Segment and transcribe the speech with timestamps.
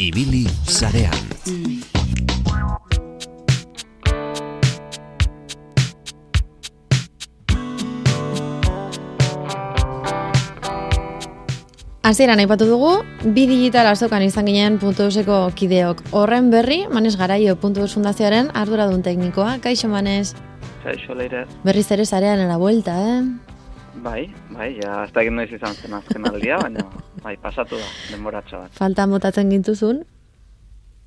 [0.00, 1.12] Ibili zarean.
[12.00, 16.00] Hasieran aipatu dugu, bi digital azokan izan ginen puntu euseko kideok.
[16.16, 19.58] Horren berri, Manes Garaio puntu fundazioaren arduradun teknikoa.
[19.60, 20.32] Kaixo, Manes?
[20.82, 21.44] Kaixo, leire.
[21.68, 23.22] Berriz ere zarean la vuelta, eh?
[24.00, 26.88] Bai, bai, ja, ez da noiz izan zen azken aldia, baina,
[27.22, 28.72] bai, pasatu da, denboratxo bat.
[28.78, 30.04] Falta motatzen gintuzun?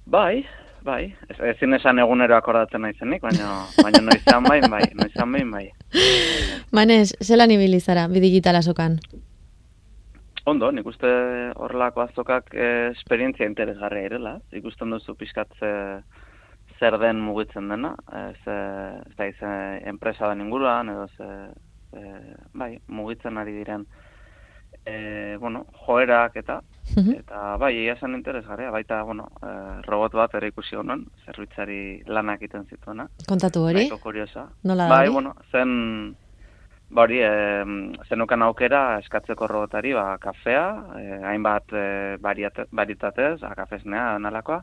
[0.06, 0.46] Bai,
[0.84, 5.66] bai, ez, ezin esan egunero akordatzen naizenik, baina, baina noizan bai, bai, noizan bai, bai.
[6.76, 9.00] Manes, zelan ibili zara, bi digital azokan?
[10.46, 11.10] Ondo, nik uste
[11.56, 14.34] horrelako azokak eh, esperientzia interesgarria irela.
[14.52, 15.56] Ikusten duzu pixkat
[16.80, 17.94] zer den mugitzen dena.
[18.12, 19.54] Eh, ez da
[19.88, 21.30] enpresa den inguruan, edo ze,
[21.96, 23.88] eh, bai, mugitzen ari diren
[24.86, 26.62] eh, bueno, joerak eta
[26.94, 28.72] eta bai, egia zen interesgarria.
[28.72, 33.08] Baita, bueno, eh, robot bat ere ikusi honen, zerbitzari lanak egiten zituena.
[33.28, 33.86] Kontatu hori?
[33.86, 34.50] Baiko kuriosa.
[34.64, 35.14] Nola bai, hori?
[35.14, 36.16] bueno, zen
[36.94, 37.64] Ba hori, e,
[38.06, 40.66] zenukan aukera eskatzeko robotari, ba, kafea,
[41.00, 41.86] e, hainbat e,
[42.22, 44.60] bariate, baritatez, a, kafesnea, nalakoa,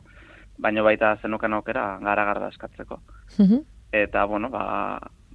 [0.63, 3.01] baino baita zenukan aukera gara-garda eskatzeko.
[3.37, 3.59] Mhm.
[4.03, 4.63] Eta, bueno, ba,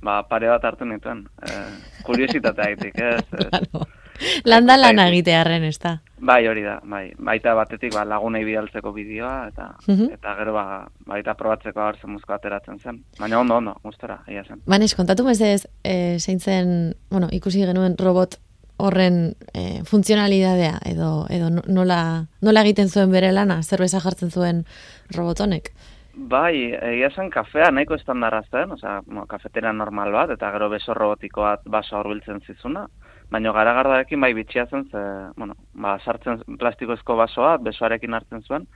[0.00, 1.26] ba, pare bat hartu nituen.
[1.44, 1.60] E,
[2.08, 3.20] kuriositatea egitik, ez?
[3.44, 3.50] ez.
[3.66, 3.84] Claro.
[4.44, 5.98] Landa lan egitearren, ez da.
[6.18, 7.10] Bai, hori da, bai.
[7.18, 10.12] Baita batetik ba, lagunei bidaltzeko bideoa, eta Mhm.
[10.14, 13.02] eta gero ba, baita probatzeko hor zemuzko ateratzen zen.
[13.18, 14.62] Baina ondo, ondo, gustora, egia zen.
[14.66, 18.38] Manes, kontatu mesedez, e, zein zen, bueno, ikusi genuen robot
[18.78, 24.64] horren e, funtzionalidadea, edo, edo no- nola, nola egiten zuen bere lana, zerbeza jartzen zuen
[25.16, 25.72] robot honek.
[26.16, 31.42] Bai, egia zen kafea nahiko estandarra zen, osea, kafetera normal bat, eta gero beso robotiko
[31.42, 32.86] bat baso hurbiltzen zizuna,
[33.30, 35.00] baina garagardarekin bai bitxia zen, ze,
[35.36, 38.66] bueno, ba, sartzen plastikozko basoa, besoarekin hartzen zuen,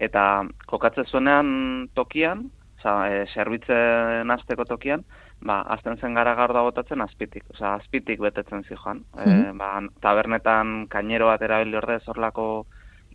[0.00, 5.02] eta kokatzen zuenean tokian, osea, e, zerbitzen hasteko tokian,
[5.40, 9.04] ba, azten zen garagarda botatzen azpitik, osea, azpitik betetzen zijoan.
[9.18, 9.58] E, Mhm.
[9.58, 12.66] ba, tabernetan kainero bat erabili ordez horlako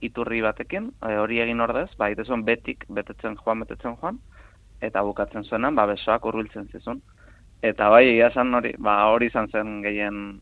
[0.01, 4.19] iturri batekin, e, hori egin ordez, ba, egiten zuen betik betetzen joan, betetzen joan,
[4.81, 7.01] eta bukatzen zuenan, ba, besoak hurbiltzen zizun.
[7.61, 10.41] Eta bai, egia esan hori, ba, hori izan zen gehien,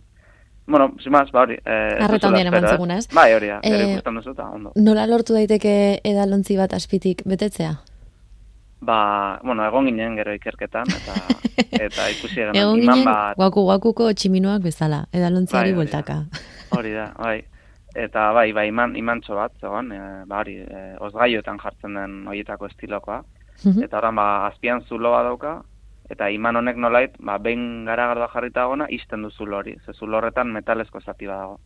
[0.70, 1.58] bueno, simaz, ba, hori.
[1.66, 3.08] Eh, Arreta handian eman espero, zeguna, ez?
[3.14, 4.72] Bai, hori da, Eh, gero ikusten duzu, eta ondo.
[4.76, 7.74] Nola lortu daiteke edalontzi bat azpitik betetzea?
[8.82, 11.16] Ba, bueno, egon ginen gero ikerketan, eta,
[11.86, 16.20] eta ikusi genuen, Egon ginen, bat, guaku guakuko tximinoak bezala, edalontziari Bai, bueltaka.
[16.78, 17.42] hori da, bai.
[17.96, 20.00] Eta bai, bai, iman, imantxo bat, zegoen, e,
[20.30, 23.24] ba, hori, e, osgaioetan jartzen den horietako estilokoa.
[23.66, 23.84] Mhm.
[23.84, 25.56] Eta orain, ba, azpian zulo bat dauka,
[26.10, 29.76] eta iman honek nolait, ba, behin garagardoa jarrita dagoena, izten du zulo hori.
[29.86, 31.60] Ze zulo horretan metalezko zati dago.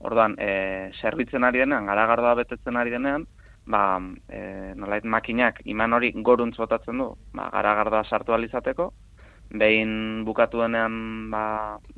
[0.00, 3.26] Orduan, e, zerbitzen ari denean, garagardoa betetzen ari denean,
[3.66, 4.40] ba, e,
[4.76, 8.90] nolait makinak iman hori goruntz botatzen du, ba, garagardoa sartu alizateko,
[9.50, 11.44] behin bukatu denean ba,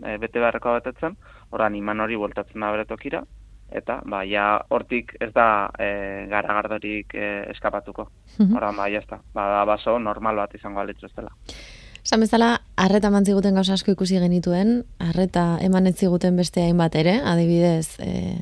[0.03, 1.17] e, bete beharrekoa betetzen,
[1.53, 3.23] orain iman hori bueltatzen da bere tokira,
[3.75, 8.09] eta ba, ja, hortik ez da e, garagardorik e, eskapatuko.
[8.39, 8.57] Mhm.
[8.57, 11.33] Orain, ba, jazta, ba, da baso normal bat izango alitzu ez dela.
[12.03, 16.97] Esan bezala, arreta eman ziguten gauza asko ikusi genituen, arreta eman ez ziguten beste hainbat
[16.99, 18.41] ere, adibidez, e,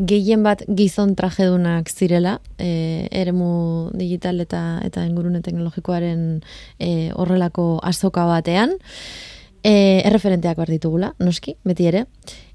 [0.00, 6.42] gehien bat gizon trajedunak zirela, e, eremu digital eta eta ingurune teknologikoaren
[6.78, 8.76] e, horrelako azoka batean,
[9.64, 9.72] e,
[10.04, 12.04] erreferenteak behar ditugula, noski, beti ere,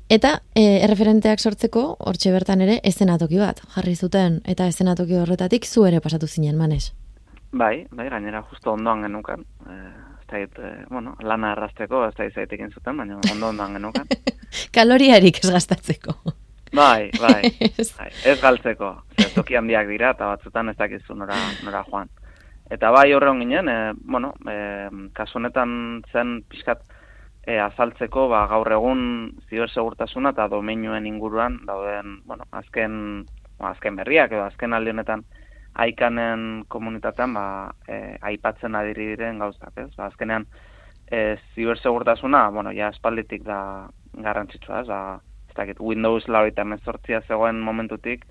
[0.05, 5.88] Eta e, erreferenteak sortzeko, hortxe bertan ere, ezenatoki bat jarri zuten, eta ezenatoki horretatik zu
[5.89, 6.91] ere pasatu zinen, manes.
[7.51, 9.41] Bai, bai, gainera justo ondoan genukan.
[9.65, 9.77] E,
[10.21, 14.11] ez da, e, bueno, lana errazteko, ez da izaitekin zuten, baina ondo ondoan genukan.
[14.77, 16.13] Kaloriarik ez gastatzeko.
[16.75, 17.49] Bai, bai,
[17.97, 18.91] bai, ez galtzeko.
[19.17, 22.13] Zer, toki handiak dira eta batzutan ez dakizu nora, nora joan.
[22.69, 24.59] Eta bai horre ginen, e, bueno, e,
[25.17, 26.85] kasu honetan zen pixkat
[27.45, 29.01] e, azaltzeko, ba, gaur egun
[29.50, 33.25] zibersegurtasuna eta domeinuen inguruan dauden, bueno, azken,
[33.59, 35.25] ba, azken berriak edo azken aldi honetan
[35.86, 37.45] aikanen komunitatean ba,
[37.88, 39.92] e, aipatzen adiri diren gauzak, ez?
[39.97, 40.47] Ba, azkenean
[41.12, 43.59] e, zibersegurtasuna, bueno, ja espalditik da
[44.13, 44.88] garrantzitsua, ez?
[44.88, 45.01] Ba,
[45.50, 48.25] ez dakit, Windows lauita mezortzia zegoen momentutik,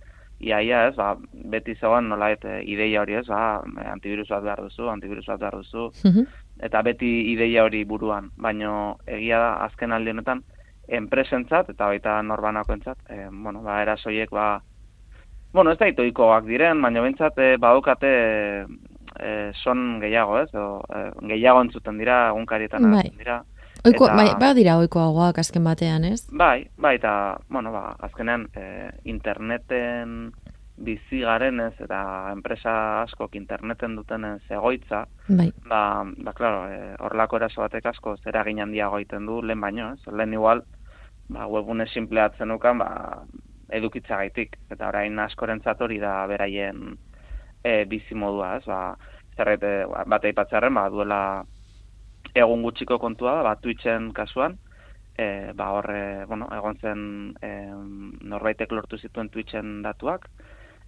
[0.44, 3.62] iaia, ez, ba, beti zegoen nolait e, ideia hori, ez, ba,
[3.92, 6.26] antivirus bat behar duzu, antivirus bat behar duzu, Mhm.
[6.62, 10.42] eta beti ideia hori buruan, baino egia da azken aldi honetan
[10.88, 14.60] enpresentzat eta baita norbanakoentzat, e, bueno, ba erasoiek ba
[15.54, 18.08] bueno, ez da itoikoak diren, baina bentsat e, badukate
[19.20, 20.50] e, son gehiago, ez?
[20.58, 23.04] O, e, gehiago entzuten dira, egunkarietan Bai.
[23.16, 23.44] dira.
[23.84, 26.22] Oiko, Eta- bai, ba dira oikoagoak azken batean, ez?
[26.32, 30.32] Bai, bai, eta, bueno, ba, azkenean, e, interneten
[30.76, 35.52] bizi garenez eta enpresa askok interneten dutenez egoitza, Bai.
[35.68, 40.00] ba, ba, klaro, e, horrelako eraso batek asko zera handiago egiten du, lehen baino, ez?
[40.12, 40.64] Lehen igual,
[41.28, 43.22] ba, webune simpleatzen ukan, ba,
[43.68, 46.96] edukitza gaitik, eta orain askorentzat hori da beraien
[47.62, 48.64] e, bizi modua, ez?
[48.64, 48.96] Ba,
[49.36, 51.44] zerret, e, bat aipatzearen, ba, duela
[52.34, 54.58] egun gutxiko kontua da, ba, Twitchen kasuan,
[55.16, 57.02] e, ba, horre, bueno, egon zen
[57.42, 57.50] e,
[58.34, 60.26] norbaitek lortu zituen Twitchen datuak,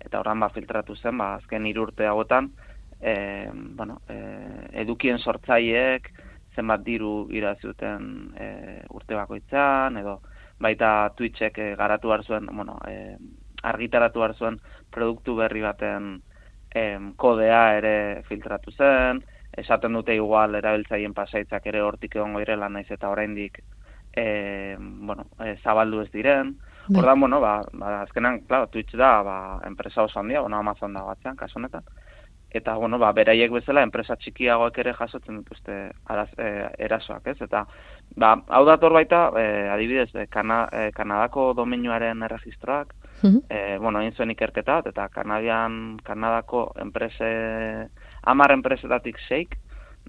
[0.02, 2.50] eta horran ba, filtratu zen, ba, azken hiru urte hauetan,
[3.00, 3.14] e,
[3.78, 4.16] bueno, e,
[4.82, 6.10] edukien sortzaileek
[6.56, 8.48] zenbat diru irazi duten e,
[8.96, 10.20] urte bakoitzan, edo
[10.58, 13.16] baita Twitchek e, garatu zuen, bueno, e,
[13.62, 14.58] argitaratu zuen
[14.90, 16.22] produktu berri baten
[16.74, 19.22] em, kodea ere filtratu zen,
[19.56, 23.62] esaten dute igual erabiltzaileen pasaitzak ere hortik egongo direla naiz eta oraindik
[24.16, 26.56] e, bueno, e, zabaldu ez diren.
[26.88, 27.00] Bai.
[27.02, 31.02] Ordan, bueno, ba, ba, azkenan, claro, Twitch da, ba, enpresa oso handia, bueno, Amazon da
[31.02, 31.82] batzean, kasu honetan.
[32.48, 36.46] Eta, bueno, ba, beraiek bezala, enpresa txikiagoek ere jasotzen dituzte araz, e,
[36.86, 37.36] erasoak, ez?
[37.42, 37.66] Eta,
[38.16, 43.40] ba, hau dator baita, e, adibidez, kana, e, Kanadako domeinuaren erregistroak, Mhm.
[43.50, 47.88] e, bueno, egin zuen ikerketa, eta Kanadian, Kanadako enprese,
[48.26, 49.56] amar enpresetatik seik,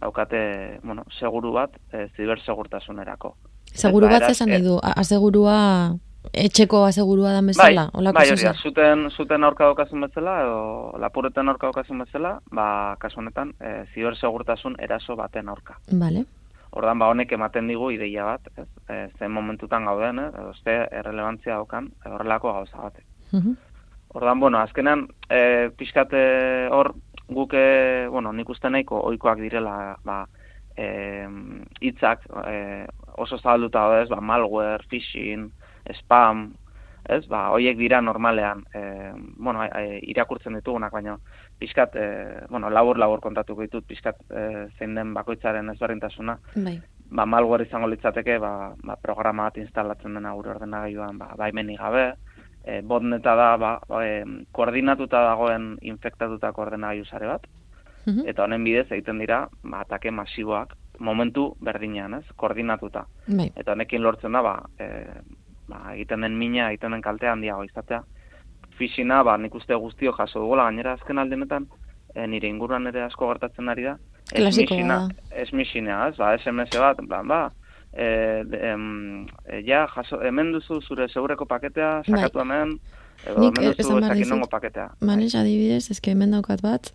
[0.01, 3.35] daukate, bueno, seguru bat, e, zibersegurtasunerako.
[3.73, 5.95] Seguru bat esan nahi du, a- asegurua,
[6.33, 10.97] etxeko asegurua dan bezala, bai, holako bai, hori da, zuten, zuten aurka daukazun bezala, edo
[10.99, 15.77] lapureten aurka daukazun bezala, ba, kasu honetan, e, zibersegurtasun eraso baten aurka.
[15.91, 16.25] Vale.
[16.77, 18.67] Ordan ba honek ematen digu ideia bat, ez?
[18.91, 23.05] E, zen momentutan gauden, eh, edo ze errelevantzia daukan horrelako gauza batek.
[23.31, 23.55] Mhm.
[24.13, 26.93] Ordan, bueno, azkenan, e, pixkate hor,
[27.27, 30.21] guk, e, bueno, nik uste nahiko ohikoak direla, ba,
[30.77, 31.27] e,
[31.81, 32.85] hitzak e,
[33.17, 35.49] oso zabalduta daude, ez, ba, malware, phishing,
[35.99, 36.47] spam,
[37.07, 38.83] ez, ba, hoiek dira normalean, e,
[39.37, 41.17] bueno, e, irakurtzen ditugunak, baina
[41.59, 42.07] pixkat, e,
[42.51, 44.45] bueno, labur-labur kontatuko ditut, pixkat e,
[44.77, 46.77] zein den bakoitzaren ezberdintasuna, Bai.
[47.09, 52.09] ba, malware izango litzateke, ba, ba, programa bat instalatzen dena gure ordenagailuan, ba, baimenik gabe,
[52.67, 57.45] e, botneta da, ba, e, koordinatuta dagoen infektatutako ordenagailu sare bat,
[58.07, 58.27] Mhm.
[58.27, 63.05] eta honen bidez egiten dira, ba, atake masiboak, momentu berdinean, ez, koordinatuta.
[63.27, 63.51] Bai.
[63.55, 64.87] Eta honekin lortzen da, ba, e,
[65.69, 68.03] ba, egiten den mina, egiten den kaltea handiago izatea.
[68.77, 71.67] Fishina, ba, nik uste guztio jaso dugula, gainera azken aldenetan,
[72.15, 73.97] e, nire inguruan ere asko gertatzen ari da.
[74.29, 75.45] Klasikoa Smishina- da.
[75.45, 77.51] Smishina, ez, ba, SMS bat, plan, ba,
[77.97, 82.21] e, de, em, e, ja, jaso, hemen duzu zure segureko paketea, Bai.
[82.21, 82.77] sakatu hemen,
[83.25, 84.87] edo Nik, hemen eh, duzu esan behar ezakin dizut, nongo paketea.
[85.09, 86.91] Manes adibidez, eske hemen daukat bat,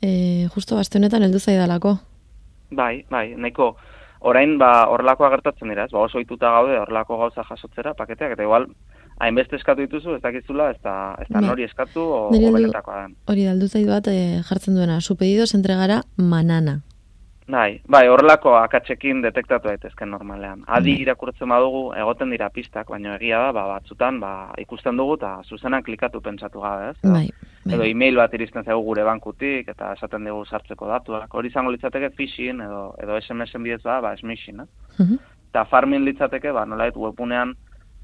[0.00, 1.96] e, justo aste honetan heldu zaidalako.
[2.70, 3.72] Bai, bai, nahiko,
[4.20, 5.92] orain ba horrelakoa gertatzen dira, ez?
[5.92, 8.70] Ba oso ohituta gaude horrelako gauza jasotzera paketeak eta igual
[9.22, 11.48] hainbeste eskatu dituzu, ez dakizula, ez da, ez da Bai.
[11.48, 13.18] nori eskatu o, o benetakoa den.
[13.26, 16.80] Hori da, heldu zait bat e, jartzen duena, su pedidos entregara manana.
[17.52, 20.62] Bai, bai, horrelako akatsekin detektatu daitezke normalean.
[20.72, 21.02] Adi Bai.
[21.04, 24.30] irakurtzen badugu egoten dira pistak, baina egia da, ba, batzutan ba,
[24.62, 26.96] ikusten dugu eta zuzenan klikatu pentsatu gabe, ez?
[27.04, 27.26] Edo- Bai,
[27.66, 27.90] Edo bai.
[27.90, 31.34] email bat iristen zaigu gure bankutik eta esaten dugu sartzeko datuak.
[31.34, 34.66] Hori izango litzateke phishing edo edo SMS-en bidez ba, ba smishing, eh?
[34.98, 35.18] Mhm.
[35.52, 37.52] eta farming litzateke, ba, nolait webunean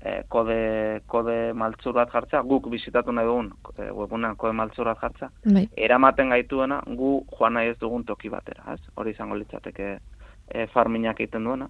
[0.00, 5.02] e, kode, kode maltzur bat jartzea, guk bizitatu nahi dugun e, webunean kode maltzur bat
[5.02, 8.80] jartzea, Bai, eramaten gaituena gu joan nahi ez dugun toki batera, ez?
[8.96, 11.68] Hori izango litzateke e, farminak egiten duena.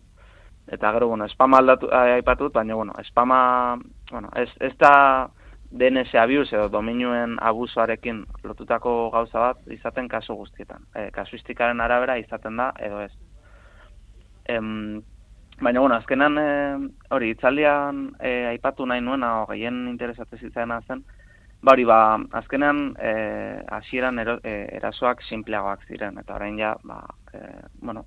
[0.68, 3.78] Eta gero, bueno, spama aldatu, aipatu dut, baina, bueno, spama,
[4.10, 5.30] bueno, ez, ez da
[5.70, 10.84] DNS abuse edo dominioen abusoarekin lotutako gauza bat izaten kasu guztietan.
[10.96, 13.12] E, kasuistikaren arabera izaten da edo ez.
[14.48, 15.00] Em,
[15.60, 16.50] baina, bueno, azkenan e,
[17.10, 21.02] hori, itzaldian e, aipatu nahi nuena, gehien interesatzen zitzaena zen,
[21.62, 21.98] ba hori, ba,
[22.40, 23.12] azkenean e,
[23.78, 27.02] hasieran ero, e, erasoak simpleagoak ziren, eta orain ja, ba,
[27.34, 27.42] e,
[27.82, 28.06] bueno,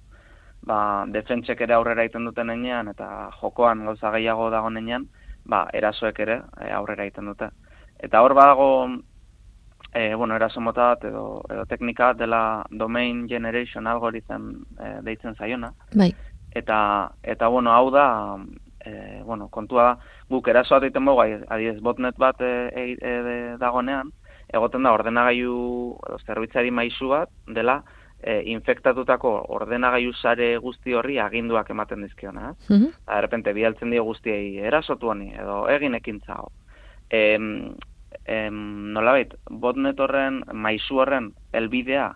[0.67, 0.79] ba,
[1.12, 5.10] defentsek ere aurrera egiten duten enean, eta jokoan gauza gehiago dago enean,
[5.43, 7.51] ba, erasoek ere e, aurrera egiten dute.
[8.01, 8.72] Eta hor badago,
[9.93, 15.74] e, bueno, eraso mota bat edo, edo teknika dela domain generation algorithm e, deitzen zaiona,
[15.93, 16.13] bai,
[16.51, 18.38] eta eta bueno, hau da
[18.86, 19.98] e, bueno, kontua da
[20.29, 24.12] guk eraso bat egiten dugu adibidez botnet bat e, e, e, dagonean
[24.51, 27.81] egoten da ordenagailu zerbitzari maisu bat dela
[28.22, 32.70] e, infektatutako ordenagailu sare guzti horri aginduak ematen dizkiona, ez?
[32.70, 32.89] Mhm.
[33.03, 36.51] Eta, de repente, bialtzen dio guztiei erasotu honi, edo egin ekintza hau.
[37.10, 37.74] Em,
[38.25, 42.12] em, nolabait, botnet horren, maisu horren, elbidea,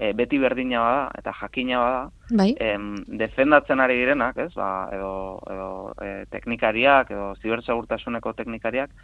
[0.00, 2.02] e, beti berdina bada eta jakina bada,
[2.40, 2.54] bai.
[2.58, 5.12] em, defendatzen ari direnak, ez, ba, edo,
[5.52, 8.94] edo e, teknikariak, edo zibersegurtasuneko teknikariak,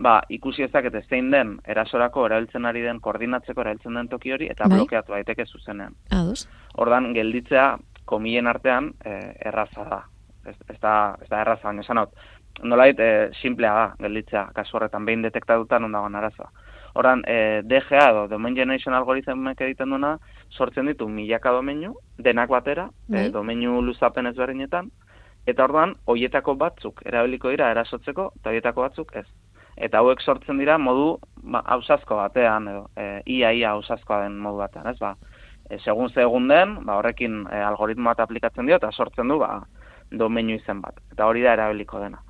[0.00, 4.64] ba, ikusi ezakete zein den erasorako erabiltzen ari den, koordinatzeko erabiltzen den toki hori, eta
[4.64, 4.78] Bai.
[4.80, 5.94] blokeatu daiteke zuzenean.
[6.10, 6.46] Ados.
[6.80, 7.74] Ordan gelditzea
[8.08, 9.18] komilen artean e,
[9.52, 10.02] erraza da.
[10.46, 12.06] Ez, ez da, ez da erraza, baina esan hau,
[12.62, 13.10] nolait e,
[13.42, 16.48] simplea da gelditzea, kasu horretan behin detektatuta non dagoen arazoa.
[16.96, 20.14] Ordan, e, DGA edo Domain Generation algoritmek egiten duena,
[20.50, 24.88] sortzen ditu milaka domeinu, denak batera, e, domeinu luzapen ezberdinetan,
[25.46, 29.26] eta orduan, hoietako batzuk erabiliko dira erasotzeko, eta hoietako batzuk ez.
[29.76, 34.88] Eta hauek sortzen dira modu ba, ausazko batean, edo e, ia-ia ausazkoa den modu batean,
[34.88, 35.12] ez ba.
[35.68, 39.36] E, segun ze egun den, ba, horrekin e, algoritmo bat aplikatzen dio, eta sortzen du
[39.42, 39.58] ba,
[40.10, 41.04] domeinu izen bat.
[41.12, 42.24] Eta hori da erabiliko dena.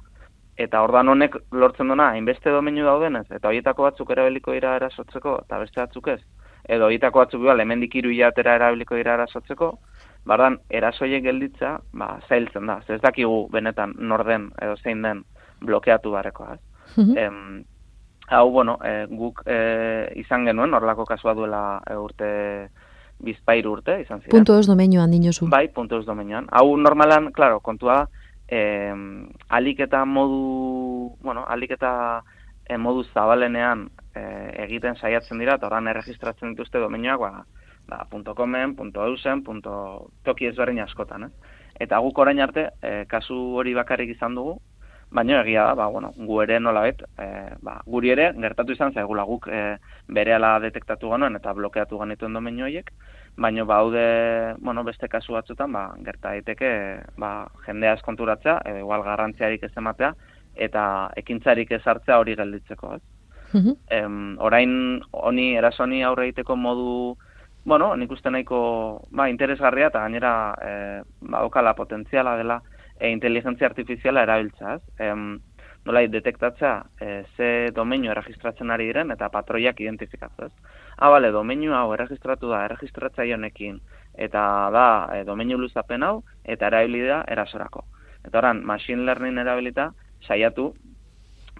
[0.57, 5.59] Eta ordan honek lortzen duna, hainbeste domeinu daudenez, eta horietako batzuk erabiliko dira erasotzeko, eta
[5.61, 6.21] beste batzuk ez.
[6.65, 9.71] Edo horietako batzuk igual, hemendik hiru hilatera erabiliko dira erasotzeko,
[10.27, 12.81] bardan, erasoiek gelditza, ba, zailtzen da.
[12.89, 15.23] Ez dakigu benetan nor den, edo zein den
[15.61, 16.61] blokeatu barrekoa, ez.
[16.97, 17.19] Mhm.
[17.19, 17.65] Em,
[18.29, 22.31] hau, bueno, e, guk e, izan genuen, horlako kasua duela e, urte,
[23.23, 24.33] bizpairu urte, izan ziren.
[24.33, 25.49] Punto ez domenioan dinozu.
[25.53, 26.49] Bai, puntu ez domenean.
[26.53, 28.07] Hau normalan, claro, kontua,
[28.49, 28.95] eh,
[29.49, 32.23] alik eta modu, bueno, alik eta
[32.69, 37.45] eh, modu zabalenean eh, egiten saiatzen dira, eta orain erregistratzen dituzte domenioak, ba,
[37.89, 39.43] ba, .comen, .eusen,
[40.25, 41.53] toki ezberdin askotan, eh?
[41.81, 44.57] Eta guk orain arte, eh, kasu hori bakarrik izan dugu,
[45.11, 49.25] baina egia da, ba, bueno, gu ere nolabait, eh, ba, guri ere gertatu izan zaigula
[49.25, 49.77] guk eh,
[50.09, 52.91] berehala detektatu genuen eta blokeatu genituen domeinu horiek,
[53.37, 56.71] baina baude, bueno, beste kasu batzutan, ba, gerta daiteke,
[57.21, 60.15] ba, jendea eskonturatzea, edo igual garrantziarik ez ematea,
[60.57, 60.85] eta
[61.21, 63.03] ekintzarik ez hartzea hori gelditzeko, ez?
[63.53, 63.75] Mhm.
[63.93, 64.73] Em, orain
[65.13, 67.17] honi erasoni aurre egiteko modu,
[67.65, 68.59] bueno, nik uste nahiko
[69.11, 70.73] ba, interesgarria eta gainera e,
[71.21, 72.61] badokala potentziala dela
[72.99, 74.83] e, inteligentzia artifiziala erabiltza, ez?
[74.99, 75.39] Em,
[75.87, 80.75] nolai detektatzea e, ze domeinu erregistratzen ari diren eta patroiak identifikatzea, ez?
[80.97, 83.79] Ah, bale, domeinu hau erregistratu da, erregistratzaile honekin,
[84.27, 84.43] eta
[84.75, 87.85] da e, domeinu luzapen hau, eta erabili da erasorako.
[88.27, 89.93] Eta oran, machine learning erabilita,
[90.27, 90.73] saiatu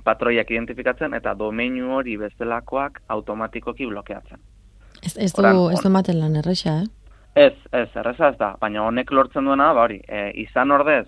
[0.07, 4.43] patroiak identifikatzen eta domeinu hori bestelakoak automatikoki blokeatzen.
[5.03, 6.87] Ez, ez du, Oran, ez du ematen lan erresa, eh?
[7.37, 11.07] Ez, ez, erreza ez da, baina honek lortzen duena, ba hori, e, izan ordez,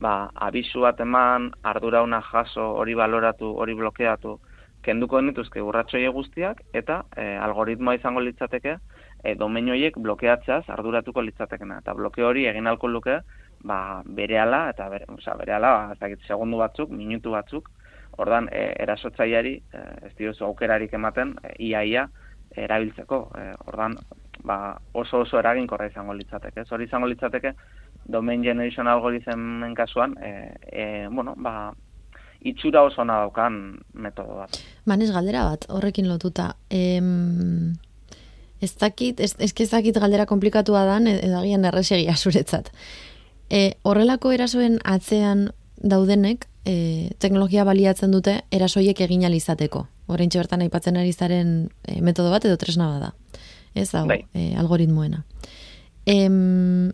[0.00, 4.38] ba, abisu bat eman, ardurauna jaso, hori baloratu, hori blokeatu,
[4.82, 8.78] kenduko nituzke urratxoie guztiak, eta e, algoritmoa izango litzateke,
[9.22, 11.80] e, domeinu horiek blokeatzeaz arduratuko litzatekena.
[11.84, 13.18] Eta bloke hori egin alko luke,
[13.64, 17.68] ba, berehala, eta bere, oza, berehala, ba, ez dakit, segundu batzuk, minutu batzuk,
[18.20, 22.08] ordan e, erasotzaileari e, ez diozu aukerarik ematen, e, ia-ia,
[22.56, 23.20] erabiltzeko.
[23.36, 23.98] E, ordan,
[24.48, 26.64] ba, oso oso eraginkorra izango litzateke.
[26.64, 27.52] Ez hori izango litzateke
[28.10, 31.72] domain generation algoritmen kasuan, e, e, bueno, ba,
[32.40, 34.58] itxura oso ona daukan metodo bat.
[34.88, 36.54] Manez galdera bat, horrekin lotuta.
[36.70, 37.74] Em,
[38.60, 42.72] ez dakit, ez, ez, ez dakit galdera komplikatua dan, e- edo agian erresegia zuretzat.
[43.50, 49.86] E, horrelako erasoen atzean daudenek, e, teknologia baliatzen dute erasoiek egin izateko.
[50.08, 53.14] Orain bertan aipatzen ari zaren e, metodo bat edo tresna bada.
[53.74, 54.24] Ez hau, Bai.
[54.34, 55.24] e, algoritmoena.
[56.06, 56.90] Em,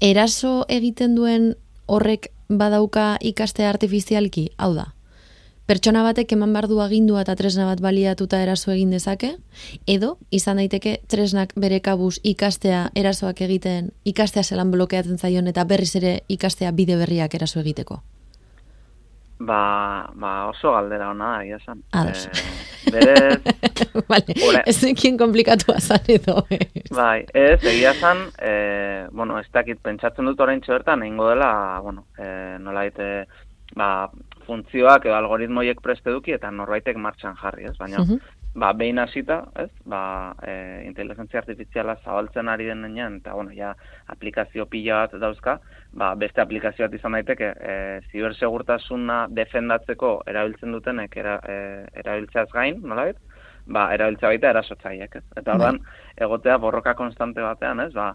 [0.00, 1.54] eraso egiten duen
[1.86, 4.94] horrek badauka ikastea artifizialki, hau da.
[5.64, 9.30] Pertsona batek eman behar du agindua eta tresna bat baliatuta eraso egin dezake,
[9.88, 15.94] edo izan daiteke tresnak bere kabuz ikastea erasoak egiten, ikastea zelan blokeatzen zaion eta berriz
[15.96, 18.02] ere ikastea bide berriak eraso egiteko.
[19.38, 21.80] Ba, ba oso galdera ona da, egia esan.
[21.92, 22.26] Ados.
[22.28, 23.40] Eh, berez,
[24.10, 26.44] vale, Ora- ez ekin komplikatua zan edo.
[26.50, 26.86] ez.
[26.94, 32.06] bai, ez, egia esan, e, bueno, ez dakit, pentsatzen dut orain bertan egingo dela, bueno,
[32.18, 33.26] e, nola e,
[33.74, 34.08] ba,
[34.46, 37.76] funtzioak edo algoritmoiek preste duki eta norbaitek martxan jarri, ez?
[37.78, 38.20] Baina, Mhm.
[38.54, 39.70] Ba, behin hasita, ez?
[39.90, 40.54] Ba, e,
[40.86, 43.72] inteligentzia artifiziala zabaltzen ari denean, eta, bueno, ja,
[44.14, 45.58] aplikazio pila bat dauzka,
[45.92, 47.76] ba, beste aplikazio bat izan daiteke, e,
[48.12, 51.56] zibersegurtasuna defendatzeko erabiltzen dutenek era, e,
[52.04, 53.18] erabiltzeaz gain, nolabait?
[53.66, 55.24] Ba, erabiltzea baita erasotzaileek, ez?
[55.34, 55.58] Eta Bai.
[55.58, 55.80] ordan
[56.26, 57.92] egotea borroka konstante batean, ez?
[57.96, 58.12] Ba,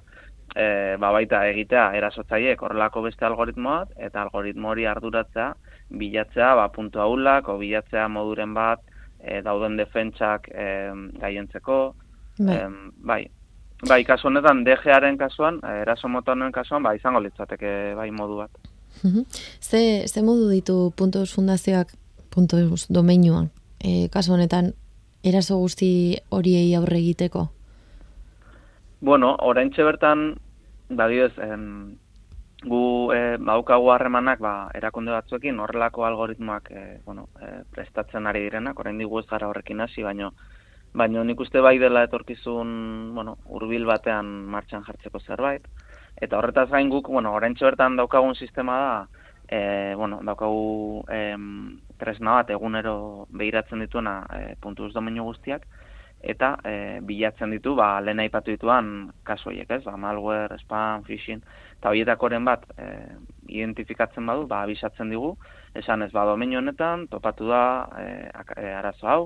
[0.56, 5.52] e, ba baita egitea erasotzaileek horrelako beste algoritmo bat, eta algoritmo hori arduratzea,
[6.00, 8.86] bilatzea, ba, puntu ahulak, o bilatzea moduren bat,
[9.20, 10.68] e, dauden defentsak e,
[11.20, 11.80] gaientzeko,
[12.40, 12.56] Bai.
[12.56, 13.32] Em, bai.
[13.88, 18.42] Bai, kasu honetan DGaren kasuan, eh, eraso mota honen kasuan, ba, izango litzateke bai modu
[18.42, 18.52] bat.
[19.62, 21.94] Ze, ze modu ditu puntos fundazioak,
[22.30, 23.50] puntos domeinuan,
[23.80, 24.74] e, kasu honetan,
[25.24, 27.48] eraso guzti horiei aurre egiteko?
[29.02, 30.36] Bueno, orain bertan,
[30.90, 31.96] badioz, em,
[32.64, 38.80] gu e, baukagu harremanak ba, erakunde batzuekin horrelako algoritmoak e, bueno, e, prestatzen ari direnak,
[38.80, 40.34] orain digu ez gara horrekin hasi, baino,
[40.94, 45.68] baino nik uste bai dela etorkizun bueno, urbil batean martxan jartzeko zerbait.
[46.20, 49.08] Eta horretaz gain guk, bueno, orain bertan daukagun sistema da,
[49.48, 51.36] e, bueno, daukagu e,
[51.98, 55.66] tresna bat egunero behiratzen dituena e, puntuz domenio guztiak,
[56.22, 59.84] eta e, bilatzen ditu, ba, lehen aipatu dituan kasu horiek, ez?
[59.86, 61.42] Ba, malware, spam, phishing,
[61.78, 62.90] eta horietakoren bat e,
[63.48, 65.36] identifikatzen badu, ba, abisatzen digu,
[65.80, 67.62] esan ez ba, domenio honetan, topatu da
[68.00, 69.22] e, arazo hau,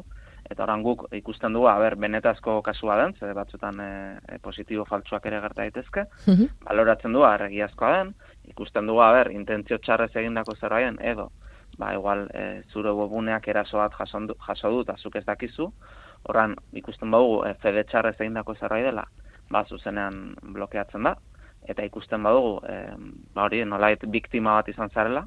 [0.50, 3.90] eta oran guk ikusten dugu, haber, benetazko kasua den, ze batzutan e,
[4.36, 8.14] e, positibo faltsuak ere gerta daitezke, mm baloratzen du, arregiazkoa den,
[8.54, 11.32] ikusten dugu, haber, intentzio txarrez egindako zerbaien, edo,
[11.80, 15.72] ba, igual, e, zure webuneak eraso bat jaso du, eta zuk ez dakizu,
[16.30, 19.04] Horran, ikusten badugu, e, fede txarrez egin dako zerbait dela,
[19.52, 21.16] ba, zuzenean blokeatzen da,
[21.68, 22.78] eta ikusten badugu, e,
[23.36, 25.26] ba, hori, nolait biktima bat izan zarela,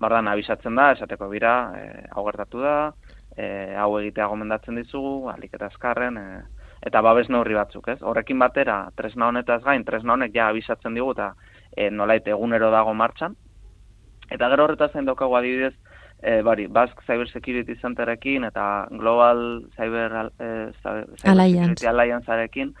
[0.00, 2.76] bardan, abisatzen da, esateko bira, e, hau gertatu da,
[3.36, 7.98] e, hau egitea gomendatzen dizugu, alik eta azkarren, e, eta babes neurri batzuk, ez?
[8.02, 11.32] Horrekin batera, tresna honetaz gain, tresna honek ja abisatzen digu, eta
[11.76, 13.36] e, nolait egunero dago martxan,
[14.30, 15.74] eta gero horretaz zain daukagu adibidez,
[16.22, 21.58] e, bari, Basque Cyber Security Centerekin eta Global Cyber, e, Cyber Alliance.
[21.58, 22.74] Security Alliancearekin,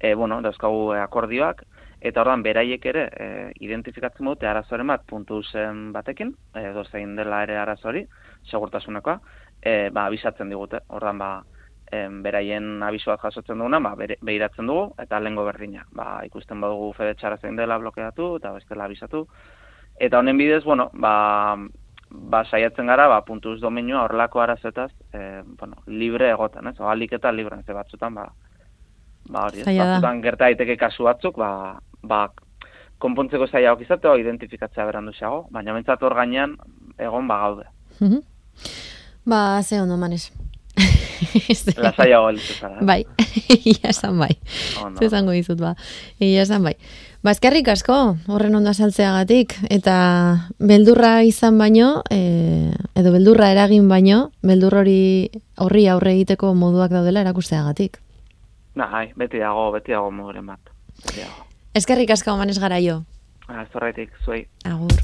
[0.00, 1.64] e, bueno, dauzkagu akordioak,
[2.02, 3.28] eta ordan beraiek ere e,
[3.62, 8.04] identifikatzen dute arazoren bat puntu zen batekin, edo zein dela ere arazori,
[8.50, 9.20] segurtasunekoa,
[9.62, 11.32] e, ba, abisatzen digute, ordan ba,
[11.92, 15.86] em, beraien abisoak jasotzen duguna, ba, behiratzen dugu, eta lengo berdina.
[15.92, 19.26] Ba, ikusten badugu fede txara zein dela blokeatu, eta bestela abisatu.
[20.00, 21.56] Eta honen bidez, bueno, ba,
[22.12, 26.78] ba, saiatzen gara, ba, puntuz domenioa horrelako arazetaz, e, bueno, libre egoten, ez?
[26.80, 28.28] Oalik eta libre, ez batzutan, ba,
[29.30, 29.66] ba hori, ez?
[29.66, 32.26] Batzutan gerta daiteke kasu batzuk, ba, ba,
[33.02, 36.56] konpontzeko zaila izate, o identifikatzea berandu xago, baina mentzat hor gainean,
[36.98, 37.66] egon ba gaude.
[39.24, 40.30] ba, ze ondo manez.
[41.76, 42.78] La zaila zara.
[42.80, 43.04] Bai,
[43.70, 44.34] ia esan bai.
[44.80, 44.98] Oh, no.
[44.98, 45.74] Zezango dizut, ba.
[46.20, 46.74] Ia esan bai.
[47.22, 47.96] Bazkerrik asko,
[48.34, 49.94] horren ondo asaltzeagatik, eta
[50.58, 55.30] beldurra izan baino, e, edo beldurra eragin baino, beldur hori
[55.62, 58.00] horri aurre egiteko moduak daudela erakusteagatik.
[58.74, 60.74] Bai, beti dago, beti dago moduren bat.
[61.78, 63.04] Eskerrik asko, manes gara jo.
[63.46, 63.66] Ah,
[64.24, 64.48] zuei.
[64.64, 64.98] Agur.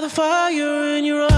[0.00, 1.37] The fire in your eyes